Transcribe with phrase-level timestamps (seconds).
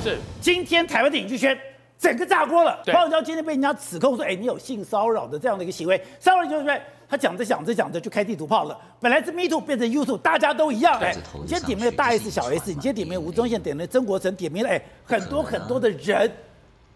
[0.00, 1.58] 是，今天台湾的影剧圈
[1.98, 2.80] 整个炸锅了。
[2.84, 6.80] 对黄子佼今天被人家指控说，哎，你有性骚扰的这样的一个行为，骚扰就是对。
[7.08, 8.78] 他讲着讲着讲着就开地图炮了。
[9.00, 10.98] 本来是 Me Too 变成 You Too，大家都一样。
[11.00, 16.30] 哎，你今天点名了大 S、小 S，你今天点名了吴宗宪，点名了曾国成，点名了哎很多很多的人，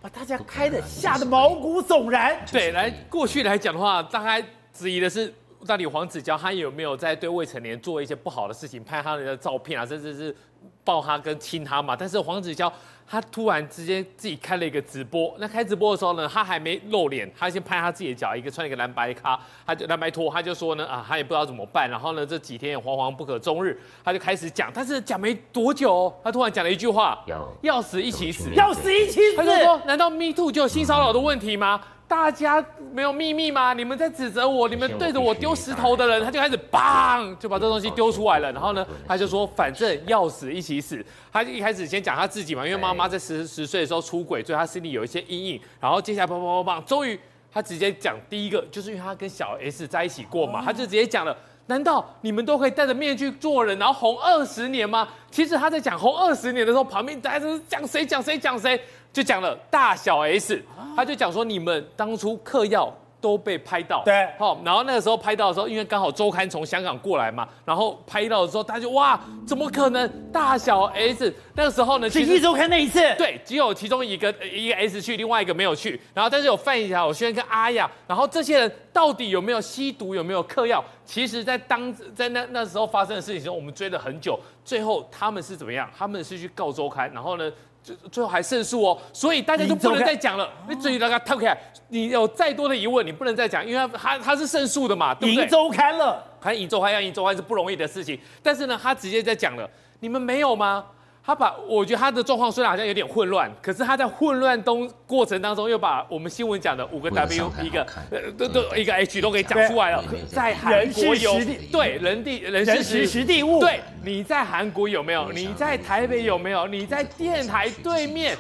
[0.01, 2.39] 把大家开的吓得毛骨悚然。
[2.51, 4.43] 对，来过去来讲的话，大概
[4.73, 5.33] 质疑的是。
[5.67, 10.37] 到底黄子佼他有没有在对未成年做一些不好的事情，拍他的照片啊，甚至是
[10.85, 11.97] 抱他跟亲他嘛？
[11.97, 12.71] 但是黄子佼
[13.07, 31.81] 他突然之间自己开了一个直播，那开直播的时候呢，他还没露脸，他先拍他自己的脚，一个穿一个蓝白咖，他就蓝白拖，他就说呢啊，他也不知道怎么办，然后呢这几天也惶惶不可终日，他就开始讲，但是讲没多久，他突然讲了一句话，要要死一起死，要死一起死，他就说，难道 Me Too 就有性骚扰的问题吗？
[32.07, 33.73] 大家没有秘密吗？
[33.73, 38.53] 你们在指责我，你们对着我丢石头的人，他就开始砰就把这东西丢出来了。
[38.53, 41.05] 然后呢，他就说反正要死一起死。
[41.33, 45.61] 他一开始先讲他自己嘛，因为妈妈在十十岁的时候出轨，所以他心里有一些阴影。
[45.81, 47.19] 然后接下来砰砰砰砰，终于
[47.51, 51.37] 他直接讲第一个，就是因为他跟小 S 在一起过嘛，他就直接讲了。
[51.67, 55.09] 难道你们都可以戴着面具做人，然后红二十年吗？
[55.31, 58.79] 其实他在讲红二十年的时候，旁边大家是讲谁讲谁讲谁，
[59.15, 60.63] 就讲了大小 S，
[60.95, 62.93] 他就讲说你们当初嗑药。
[63.25, 70.31] 都被拍到，对，好，然后那个时候拍到的时候，因为刚好周刊从香港过来嘛，然后拍到的时候，他就哇，怎么可能？
[70.31, 80.85] 大小 S 那个时候呢，是一周刊那一次，对，只有其中一个一个 S 去，另外一个没有去，然后但是有范晓萱跟阿雅，然后这些人到底有没有吸毒，有没有嗑药？
[81.07, 85.89] 其实，在当在那那时候发生的事情中，我们追了很久，最后他们是怎么样？
[85.97, 87.51] 他们是去告周刊，然后呢？
[87.85, 90.51] 最最后还胜诉哦，所以大家就不能再讲了。
[90.67, 91.57] 你至于那个他开，
[91.89, 95.45] 你有再多的疑问，你不能再讲，因为他他是胜诉的嘛，对不对？
[95.45, 98.19] 赢周刊了，还赢周刊要赢周刊是不容易的事情。
[98.43, 99.69] 但是呢，他直接在讲了，
[100.01, 100.87] 你们没有吗？
[101.27, 110.05] 他把我觉得他的状况虽然好像有点混乱，可是他在混乱中过程当中又把我们新闻讲的五个 W 一个呃都都一个 H 都给讲出来了。
[110.29, 111.41] 在韩国有
[111.73, 115.33] 对人地人事时地物，对，你在韩国有没有？
[115.33, 116.67] 你在台北有没有？
[116.67, 118.37] 你在电台对面。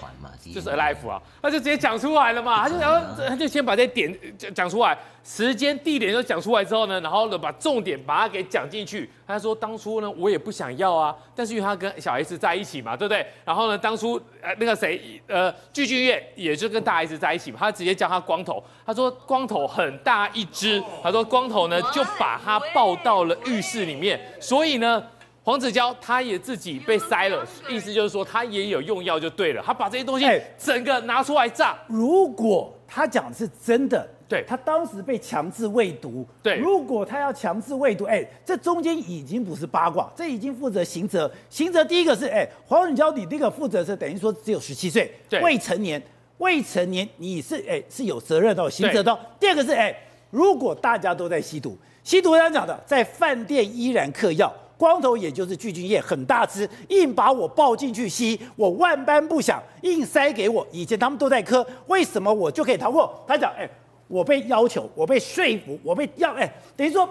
[0.52, 9.08] 就是 Alive 啊，他就直接讲出来了嘛，他就然后 他就先把这点讲讲出来，时间地点都讲出来之后呢，然后呢把重点把它给讲进去。
[9.26, 13.26] 他说当初呢我也不想要啊，但是因为他跟小 S 在一起嘛，对不对？
[13.44, 25.02] 然后呢当初呃那个谁呃具俊曄也就跟大 S 在一起嘛，他直接叫他光头，他说光头很大一只，他说光头呢就把他抱到了浴室里面，所以呢。
[25.44, 30.26] 黄子佼他也自己被塞了，意思就是说他也有用药就对了，他把这些东西
[30.58, 31.78] 整个拿出来炸。
[31.86, 41.30] 如果他讲的是真的，对，他当时被强制喂毒，对，如果他要强制喂毒，哎，这中间已经不是八卦，这已经负责刑责。
[41.50, 46.02] 刑责第一个是，哎，黄子佼你那个负责是等于说只有十七岁，对，未成年，
[46.38, 49.18] 未成年你是哎是有责任的，刑责的。
[49.38, 49.94] 第二个是，哎，
[50.30, 54.50] 如果大家都在吸毒，吸毒他讲的，在饭店依然嗑药。
[54.76, 60.66] 光头也就是具俊曄很大只，硬把我抱进去吸，我万般不想，硬塞给我。
[60.72, 63.24] 以前他们都在磕，为什么我就可以逃过？
[63.26, 63.68] 他讲，哎，
[64.08, 67.08] 我被要求，我被说服，我被要，哎，等于说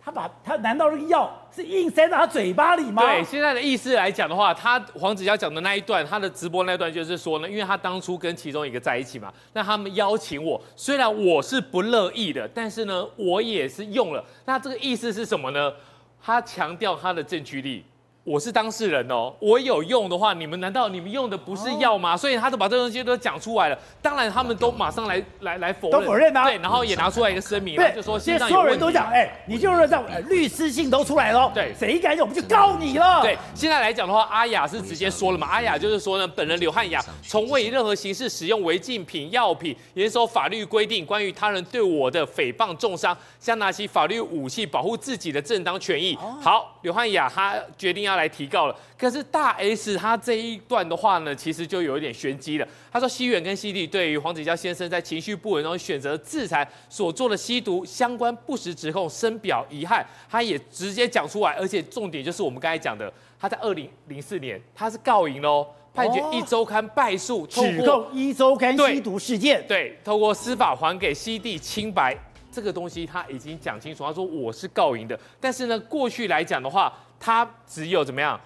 [0.00, 3.02] 他把他难道那个药是硬塞到他嘴巴里吗？
[3.02, 14.24] 对，现在的意思来讲的话，他黄子佼讲的那一段，他的直播那段就是说呢，因为他当初跟其中一个在一起嘛，那他们邀请我，虽然我是不乐意的，但是呢，我也是用了。
[14.46, 15.72] 那这个意思是什么呢？
[16.20, 17.84] 他强调他的证据力。
[18.28, 22.14] 我是当事人哦，我有用的话，你们难道你们用的不是药吗？
[22.14, 23.78] 所以他都把这东西都讲出来了。
[24.02, 26.44] 当然，他们都马上来来来否认，都否认啊。
[26.44, 31.50] 对，然后也拿出来一个声明，对就说现在所有人都讲，哎，你就是这样，律师信都出来了。
[31.54, 33.22] 对，谁敢用，我们就告你了。
[33.22, 35.46] 对，现在来讲的话，阿雅是直接说了嘛？
[35.46, 46.14] 阿雅就是说呢，本人刘汉雅从未以任何形式使用违禁品、药品，严守法律规定，关于他人对我的诽谤、重伤，将拿起法律武器保护自己的正当权益。
[46.42, 48.76] 好，刘汉雅他决定要来提告了。
[48.98, 52.68] 可是大 S 他这一段的话呢，其实就有一点玄机了。
[52.92, 60.04] 他说，西元跟西地对于黄子佼先生在情绪不稳中选择自残所做的吸毒相关不实指控，深表遗憾。
[60.28, 72.16] 他也直接讲出来，而且重点就是我们刚才讲的，他在二零零四年他是告赢喽，判决一周刊败诉，指控一周刊吸毒事件，对，透过司法还给西地清白，
[72.50, 74.04] 这个东西他已经讲清楚。
[74.04, 78.40] 他说我是告赢的，但是呢，过去来讲的话，他只有怎么样？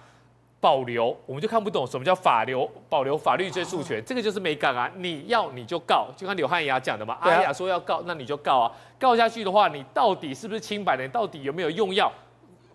[0.59, 4.89] 保留，我们就看不懂什么叫法留保留法律追诉权，这个就是没干啊！
[4.95, 7.17] 你要你就告，就看刘汉雅讲的嘛。
[7.19, 8.71] 阿雅说要告，那你就告啊！
[8.97, 11.03] 告下去的话，你到底是不是清白的？
[11.03, 12.09] 你到底有没有用药？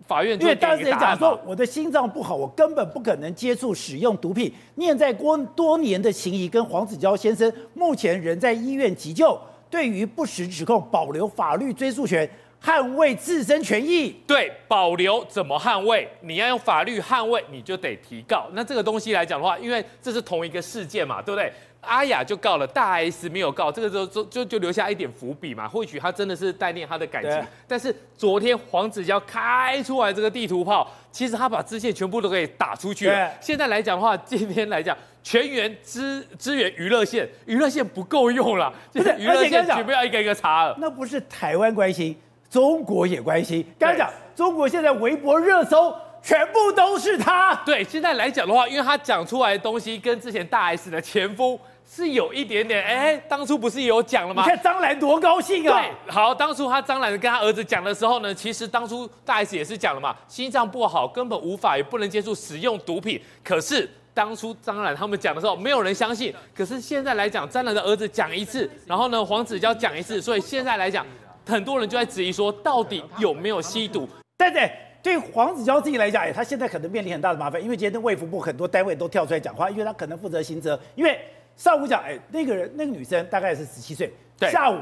[0.07, 4.53] 法院就因为当时也讲说，我的心脏不好，我根本不可能接触使用毒品。
[4.75, 9.41] 念在过多年的情谊跟黄子佼先生目前仍在医院急救，
[9.71, 12.29] 对于不实指控保留法律追诉权，
[12.63, 14.11] 捍卫自身权益。
[14.27, 16.09] 对，保留怎么捍卫？
[16.21, 18.49] 你要用法律捍卫，你就得提告。
[18.53, 21.53] 那这个东西来讲的话，因为这是同一个事件嘛，对不对？
[21.81, 25.69] 阿雅就告了，大 S 没有告，这个就就就就留下一点伏笔嘛。
[25.69, 33.31] 或许他真的是代念他的感情，但是昨天黄子佼开出来这个地图炮，其实他把支线全部都给打出去了。
[33.41, 40.77] 现在来讲的话，今天来讲全员支支援娱乐线，娱乐线不够用了，就是娱乐线全部要一个一个查了。
[40.81, 42.15] 那不是台湾关心，
[42.51, 43.65] 中国也关心。
[43.79, 47.55] 刚才讲中国现在微博热搜全部都是他。
[47.67, 51.59] 对，现在来讲的话，因为他讲出来的东西跟之前大 S 的前夫
[51.91, 54.43] 是有一点点，哎，当初不是有讲了吗？
[54.43, 55.81] 你看张兰多高兴啊！
[55.81, 63.21] 对，好，当初他张兰跟他儿子讲的时候呢，其实当初大 S 也是讲了嘛，心脏不好，根本无法也不能接触使用毒品。
[63.43, 66.35] 可是当初张兰他们讲的时候，没有人相信。
[66.55, 71.07] 可是现在来讲，张兰的儿子讲一次，然后呢，黄子佼讲一次，所以现在来讲，
[71.49, 74.07] 很多人就在质疑说，到底有没有吸毒？
[74.37, 74.71] 但是
[75.03, 81.19] 对黄子佼自己来讲，哎，他现在可能面临很大的麻烦，因为今天的卫福部很多单位都跳出来讲话，因为他可能负责刑责，因为
[81.57, 84.77] 上午讲，哎，那个人那个女生大概是十七岁，对下午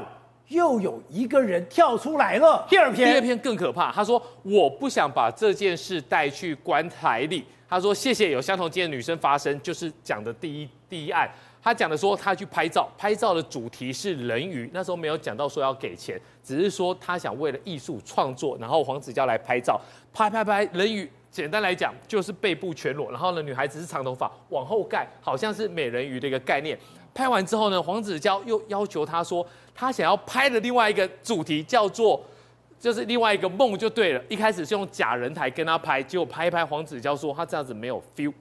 [0.49, 2.65] 又有一个人跳出来了。
[2.69, 7.45] 第二篇，第二篇更可怕，他说我不想把这件事带去棺材里。
[7.69, 11.29] 他说谢谢有相同经验的女生发生，就是讲的第一第一案。
[11.67, 19.77] 他讲的说他去拍照，拍照的主题是人鱼，那时候没有讲到说要给钱，只是说他想为了艺术创作，然后黄子佼来拍照，
[20.13, 21.11] 拍拍拍人鱼。
[21.29, 26.79] 简单来讲就是背部全裸，然后呢女孩子是长头发往后盖，好像是美人鱼的一个概念。
[27.13, 32.23] 拍完之后呢，黄子佼又要求他说他想要拍的另外一个主题叫做。
[32.79, 38.31] 就是另外一个梦就对了，一开始是用假人台跟他拍，结果拍一拍黄子佼说他这样子没有 feel，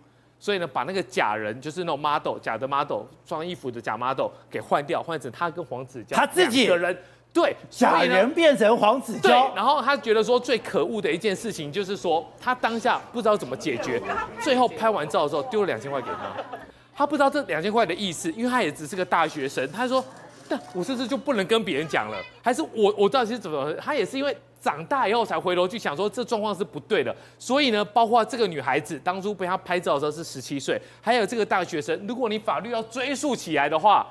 [0.47, 6.97] 所以呢把那个假人就是那种 model 假的 model 装衣服的假 model 给换掉，换成他跟黄子佼他自己两个人
[7.33, 14.01] 对假人变成黄子对，佼，然后他觉得说最可恶的一件事情就是说他当下不知道怎么解决，
[14.41, 16.59] 最后拍完照的时候丢了两千块给他，
[16.95, 20.05] 他不知道这两千块的意思，因为他也只是个大学生，他说。
[20.49, 22.17] 但我是不是就不能跟别人讲了？
[22.41, 23.73] 还是我我到底是怎么？
[23.81, 24.33] 他也是因为
[24.67, 27.15] 长大以后才回头去想说这状况是不对的。
[27.39, 34.05] 所以呢，包括这个女孩子当初被他拍照的时候是十七岁，还有这个大学生，如果你法律要追溯起来的话，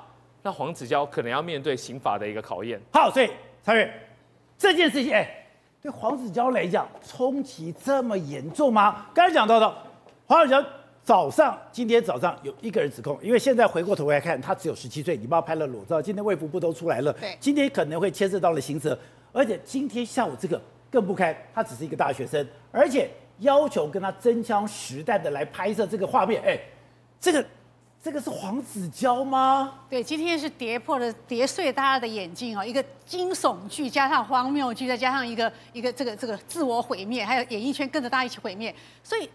[0.44, 2.80] 那黄子佼可能要面对刑法的一个考验。
[2.94, 3.30] 好，所以
[3.62, 3.94] 曹越
[4.58, 5.30] 这件事情，哎，
[5.82, 9.08] 对黄子佼来讲冲击这么严重吗？
[9.14, 9.76] 刚才讲到的
[10.26, 10.66] 黄子佼。
[11.06, 18.98] 早上，今天早上有一个人指控，因为现在回过头来看，他只有十七岁，你帮他拍了裸照，今天卫福部都出来了，对，今天可能会牵涉到了刑责，
[19.36, 26.58] 而且今天下午这个更不堪，他只是一个大学生，而且要求跟他真枪实弹的来拍摄这个画面，哎，
[27.20, 27.46] 这个
[28.02, 29.82] 这个是黄子佼吗？
[29.90, 38.74] 对，今天是跌破了、跌碎大家的眼镜哦，一个惊悚剧加上荒谬剧，再加上一个一个这个这个自我毁灭，还有演艺圈跟着大家一起毁灭，
[39.04, 39.30] 所以。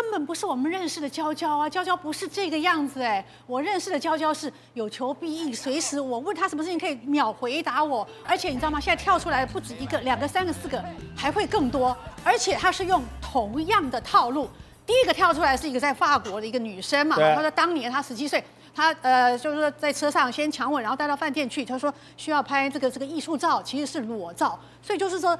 [0.00, 8.78] 根本不是我们认识的娇娇啊，娇娇不是这个样子哎，我认识的娇娇是有求必应，随时我问她什么事情可以秒回答我，而且你知道吗？
[8.78, 10.80] 现在跳出来的不止一个、两个、三个、四个，
[11.16, 14.48] 还会更多，而且她是用同样的套路。
[14.86, 18.42] 第一个跳出来是一个在法国的一个女生嘛，她说当年她十七岁，
[18.72, 25.36] 她呃就是说在车上先强吻，然后带到饭店去，她说需要拍这个这个艺术照，其实是裸照，所以就是说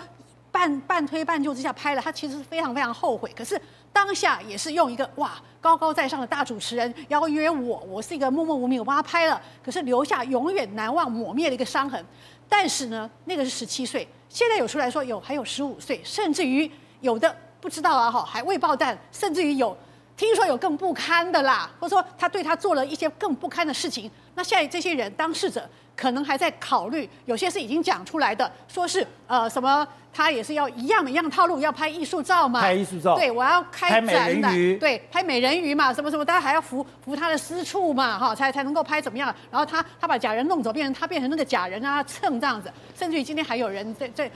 [0.50, 3.60] 半半推半就之下拍了，他其实是非常非常后悔，可是。
[3.90, 12.04] 当下也是用一个哇高高在上的大主持人邀约我，我是一个默默无名，我帮他拍了，可是留下永远难忘抹灭的一个伤痕。
[12.48, 19.76] 但是呢，那个是十七岁，现在有出来说有还有十五岁，甚至于有的不知道啊哈，还未爆弹，甚至于有
[20.16, 24.08] 听说有更不堪的啦，或者说他对他做了一些更不堪的事情。
[24.34, 29.86] 那现在这些人当事者可能还在考虑，有些是已经讲出来的，说是呃什么。
[30.10, 32.60] 他也是要一样一样套路，要拍艺术照嘛？
[32.60, 33.14] 拍艺术照。
[33.14, 34.12] 对，我要开展的。
[34.12, 34.76] 拍美人鱼。
[34.76, 39.32] 对，拍美人鱼嘛，什么什么，大家还要扶扶他的私处嘛，哈，才才能够拍怎么样？
[39.48, 42.72] 然后他他把假人弄走，变成他变成那个假人啊，蹭这样子。
[42.98, 44.28] 甚至于今天还有人在在，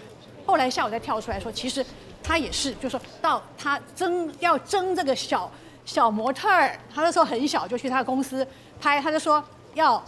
[0.46, 1.84] 后来下午再跳出来说，其实
[2.22, 5.50] 他也是，就是说到他争要争这个小
[5.84, 8.46] 小模特儿，他那时候很小就去他的公司
[8.80, 9.42] 拍，他就说
[9.74, 10.00] 要。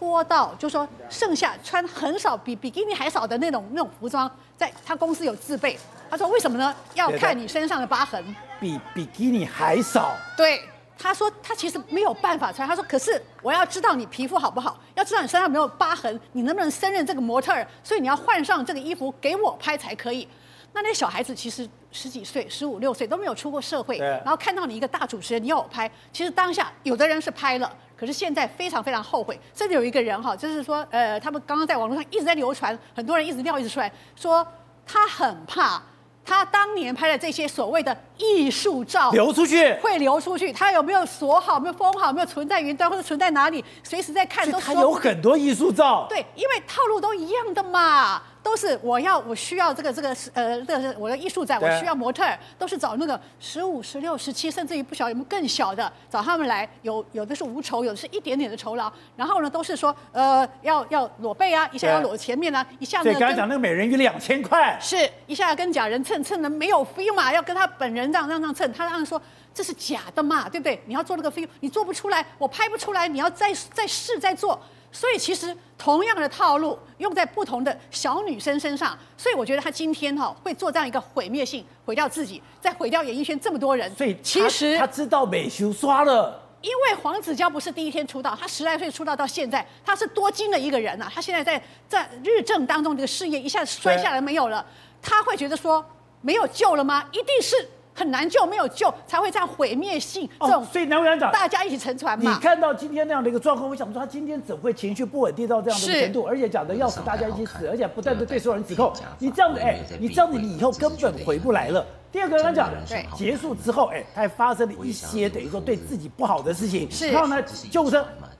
[0.00, 5.78] 拖到就是说剩下穿很少比比基尼还少的那种那种服装，在他公司有自备。
[6.08, 6.74] 他说为什么呢？
[6.94, 8.34] 要看你身上的疤痕。
[8.58, 10.16] 比比基尼还少。
[10.34, 10.62] 对，
[10.96, 12.66] 他说他其实没有办法穿。
[12.66, 17.68] 他说可是我要知道你皮肤好不好，要知道你身上没有疤痕，你能不能胜任这个模特儿？
[17.84, 20.26] 所以你要换上这个衣服给我拍才可以。
[20.72, 29.38] 那那些小孩子其实十几岁、十五六岁都没有出过社会，然后看到你一个大主持人，你要我拍，其实当下有的人是拍了，可是现在非常非常后悔。
[29.54, 34.46] 甚至有一个人哈，就是说，呃，他们刚刚在网络上一直在流传，很多人一直尿一直出来说，
[34.86, 35.82] 他很怕。
[36.22, 44.60] 他当年拍的这些所谓的艺术照流出去，会流出去，他有没有锁好，没有封好，没有存在云端或者存在哪里，随时在看都。
[44.60, 46.06] 他有很多艺术照。
[46.08, 48.22] 对，因为套路都一样的嘛。
[48.42, 56.68] 都是我要，我需要这个这个呃，这个我的艺术展，我需要模特儿，都是找那个十五、十六、十七，甚至于不晓得有没有更小的，找他们来。
[56.82, 58.90] 有有的是无酬，有的是一点点的酬劳。
[59.16, 63.04] 然后呢，都是说呃，要要裸背啊，一下要裸前面啊，一下呢。
[63.04, 69.20] 对，刚才讲那个美人鱼两千块，是一下要跟假人蹭蹭的没有 feel 嘛，要跟他本人这样这样蹭，他让说
[69.52, 70.80] 这是假的嘛，对不对？
[70.86, 74.58] 你要做那个 feel，你做不出来，我拍不出来，你要再再试再做。
[74.92, 83.88] 所以其实同样的套路用在不同的小女生身上，所以我觉得她今天哈会做这样一个毁灭性，毁掉自己，再毁掉演艺圈这么多人。
[83.94, 91.10] 所以其实她知道美修刷了，因为黄子佼不是第一天出道，他十来岁出道到现在，他是多金的一个人啊。
[91.14, 94.66] 他现在在在日正当中这个事业一下子摔下来没有了，
[95.00, 95.84] 他会觉得说
[96.20, 97.04] 没有救了吗？
[97.12, 97.68] 一定是。
[97.94, 102.32] 很难救，没有救才会这样毁灭性这种，所以南委员长，大家一起沉船嘛。
[102.32, 108.92] 你看到今天那样的一个状况，我想说他今天怎会情绪不稳定到这样的程度，而且讲的要死大家一起死，而且不断的对所有人指控。
[109.18, 111.84] 你这样子，哎，你这样子，你以后根本回不来了。
[112.12, 117.90] 第二个人讲，对，结束之后，哎，他还发生了一些等于说对自己不好的事情，是，然后呢，救护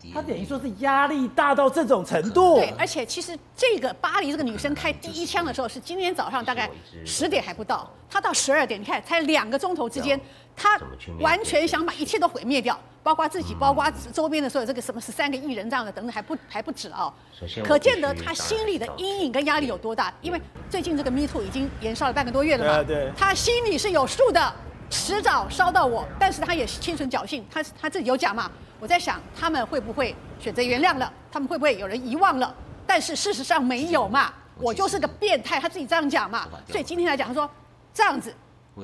[0.08, 0.14] 车。
[0.14, 2.56] 他等于说是压力大到这种程度。
[2.56, 6.70] 对，而且其实这个巴黎这个女生开第一枪的时候是今天早上大概
[7.04, 10.20] 十点还不到，她到十二点，你看才两个钟头之间，
[10.56, 10.78] 她
[11.20, 17.12] 完全想把一切都毁灭掉，包括自己，包括周边的所有这个什么十三个艺人这样的等等还不还不止啊。
[17.64, 22.82] 可见得她心里的阴影跟压力有多大，因为最近这个 Me Too 已经延烧了半个多月了嘛。
[22.82, 23.10] 对。
[23.16, 24.54] 她心里是有数的，
[24.90, 28.50] 迟早烧到我，但是他也心存侥幸，他他自己有讲嘛。
[28.80, 31.10] 我在想，他们会不会选择原谅了？
[31.30, 32.54] 他们会不会有人遗忘了？
[32.86, 36.48] 但是事实上没有嘛，我就是个变态，他自己这样讲嘛。
[36.68, 37.48] 所以今天来讲，他说
[37.94, 38.34] 这样子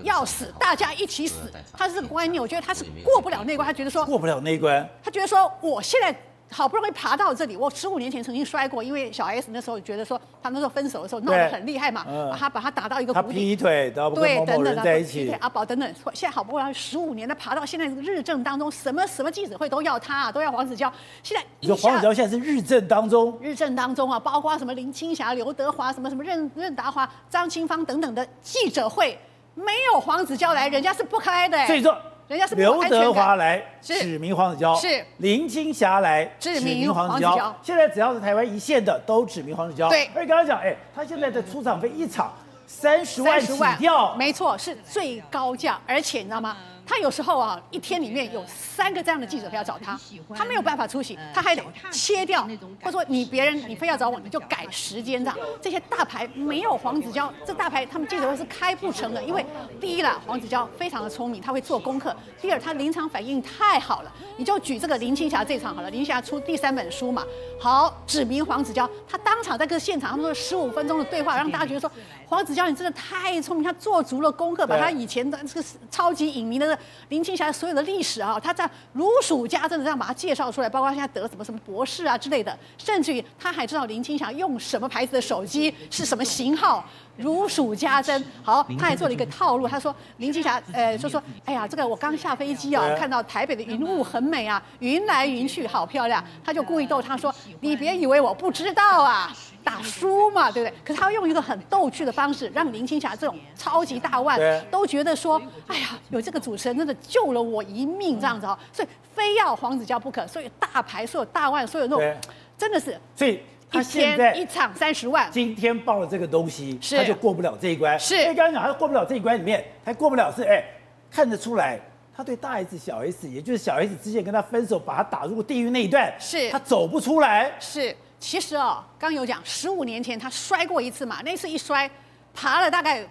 [0.05, 3.67] 要死，大家一起死，他是这个观念，我觉得他是过不了那关。
[3.67, 6.15] 他觉得说过不了那关，他觉得说我现在。
[6.51, 20.91] 好不容易爬到这里，我十五年前曾经摔过，因为小 S 那时候觉得说，他那时候分手的时候闹得很厉害嘛，把他把他打到一个谷底，他劈腿，对，等等在一起，阿宝等等，现在好不容易十五年的爬到现在这个日政当中，什么什么记者会都要他，啊，都要黄子佼，
[21.23, 29.19] 现在你说黄子佼现在是日政当中，日政当中啊，包括什么林青霞、刘德华，什么什么任任达华、张清芳等等的记者会，
[29.55, 31.97] 没有黄子佼来，人家是不开的，所以说。
[32.29, 35.05] 人家是刘德华来指名黄子佼，是。
[35.19, 37.57] 林青霞来指名黄子佼。
[37.63, 39.89] 现在只要是台湾一线的，都指名黄子佼。
[39.89, 42.33] 对，而且刚刚讲，哎，他现在的出场费一场
[42.67, 43.41] 三十万。
[43.41, 46.57] 起跳，没错，是最高价，而且你知道吗？
[46.97, 50.01] 他有时候啊，一天里面有三个这样的记者非要找他，
[50.35, 51.63] 他没有办法出席，他还得
[51.93, 52.49] 切掉，
[52.81, 55.39] 或者说你别人你非要找我，你就改时间这样。
[55.61, 59.45] 这些大牌没有黄子佼，这大牌他们记者会是开不成的，因为
[59.79, 62.11] 第一啦，黄子佼非常的聪明，他会做功课；
[62.41, 64.11] 第二，他临场反应太好了。
[64.39, 67.23] 你就举这个林青霞这场好了，林青霞出第三本书嘛，
[67.61, 71.91] 好指名黄子佼，他当场在跟现场他们说十五分钟的对话，让大家觉得说
[72.27, 76.79] 黄子佼你真的太聪明，他做足了功课，把他以前的这个超级影迷的。
[77.09, 86.85] 林青霞所有的历史啊，他在如数家珍的这样把它介绍出来，包括现在得什么什么博士啊之类的，甚至于他还知道林青霞用什么牌子的手机是什么型号，
[87.17, 88.25] 如数家珍。
[88.43, 99.33] 好，他还做了一个套路，他说林青霞呃就说，哎呀，这个我刚下飞机啊，看到台北的云雾很美啊，云来云去好漂亮，他就故意逗他说，你别以为我不知道啊。
[99.65, 100.75] 打输嘛，对不对？
[100.85, 104.39] 可是他用一个很逗趣的方式，让林青霞这种超级大腕
[104.71, 110.25] 都觉得说，哎呀，有这个主持人真的救了我一命，这样子哦，所以非要黄子佼不可。
[110.25, 112.17] 所以大牌，所有大腕，所有那种，
[112.57, 113.41] 真的是，所以
[113.73, 115.31] 一天一场三十万。
[115.31, 117.99] 今天报了这个东西，他就过不了这一关。
[117.99, 120.65] 是，因为刚刚讲他过不了这一关里面，还过不了是哎，
[121.11, 121.79] 看得出来
[122.17, 127.53] 他对大 S 小 S，也就是小 S 之前跟他分手，把他打入地狱那一段，是他走不出来。
[127.61, 127.95] 是。
[128.19, 131.89] 其实哦，刚有讲，十五年前他摔过一次嘛，那次一摔，
[132.33, 133.07] 爬了大概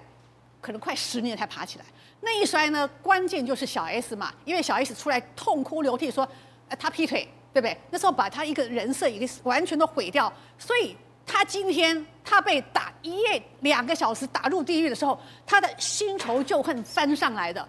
[0.59, 1.85] 可能快十年才爬起来。
[2.21, 6.27] 那一摔呢，关键就是小 S 嘛，因为小 S 出来痛哭流涕说，
[6.69, 7.77] 呃，他劈腿，对不对？
[7.89, 10.93] 那时候把他一个人设一个完全都毁掉，所以
[11.25, 17.65] 他今天他被打一夜两个小时打入地狱的时候，他的新仇旧恨翻上来的，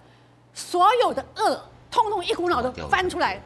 [0.52, 3.40] 所有的恶通通一股脑的翻出来。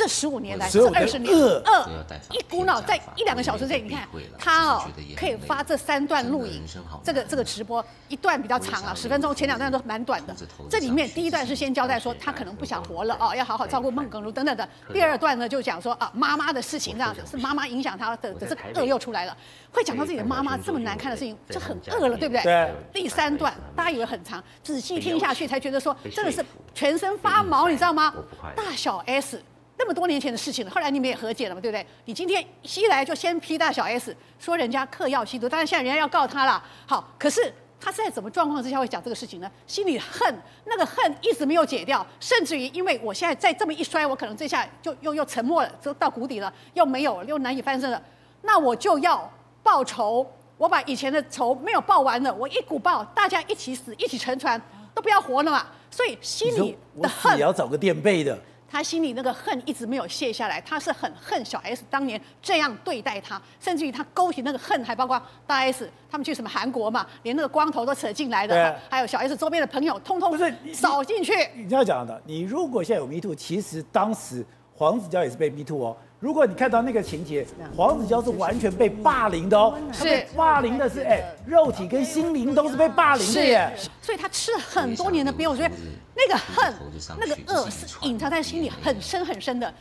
[0.00, 0.06] 好。
[0.06, 1.88] 这十五年来，这二十年恶恶，
[2.30, 6.62] 一股脑在一两个小时内，你看他哦，可以发这三段录影，
[7.04, 10.34] 这个这个直播一段比较长啊，十分钟，前两段都蛮短的。
[10.70, 14.66] 这里面第一段是先交代说他可能不想活了哦，要好好照顾孟耿如等等的。
[14.90, 19.36] 第二段呢就讲说啊妈妈的事情这样子，是妈妈影响他的的这个恶又出来了，
[19.70, 22.42] 会讲到自己的妈妈这么难看的事情，就很恶了，对不对？
[22.42, 22.74] 对。
[22.94, 26.42] 第三段大家以为很长，仔细听下去才觉得说真的是
[26.74, 28.14] 全身发毛，你知道吗？
[28.56, 29.42] 大小 S。
[29.80, 31.84] 那么多年前的事情了，后来你们也和解了嘛，对不对？
[32.04, 36.62] 你今天一来就先批大小 S，说人家嗑药吸毒，当然现在人家要告他了。
[36.86, 39.50] 好，可是他是在什么状况之下会讲这个事情呢？
[39.66, 48.02] 心里恨，那个恨一直没有解掉，甚至于因为我现在再这么一摔，我可能这下就又又沉默了，就到谷底了，又没有了，又难以翻身了。
[48.42, 49.32] 那我就要
[49.62, 54.60] 报仇，我把以前的仇没有报完了，我一股报，大家一起死，一起沉船，
[54.94, 55.66] 都不要活了嘛。
[55.90, 58.38] 所以心里的恨也要找个垫背的。
[58.70, 71.32] 他心里那个恨一直没有卸下来，他是很恨小 S 当年这样对待他，甚至于他勾起那个恨，还包括大 S 他们去什么韩国嘛，连那个光头都扯进来的，对还有小 S 周边的朋友，通通不是扫进去。
[71.56, 75.96] 你这样讲的，你如果现在有 Me Too，其实当时黄子佼也是被 Me Too 哦。
[76.20, 83.72] 如果你看到那个情节，黄子佼是完全被霸凌的哦，被霸凌的是哎，肉体跟心灵都是被霸凌的耶。
[84.02, 85.74] 所以他吃了很多年的鳖，我觉得
[86.14, 86.74] 那个恨、
[87.18, 89.74] 那个恶是隐藏在心里很深很深的。